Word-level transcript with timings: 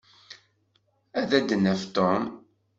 Ad 1.19 1.31
d-naf 1.47 1.81
Tom. 1.95 2.23